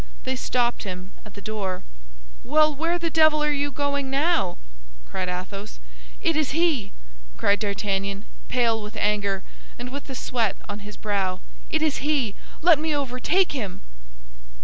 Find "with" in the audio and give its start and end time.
8.81-8.95, 9.91-10.05